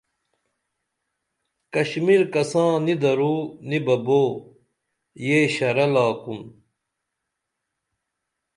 [1.73, 3.35] کشمیر کسان نی درو
[3.67, 4.21] نی بہ بو
[5.25, 6.41] یہ ݜرہ لاکُن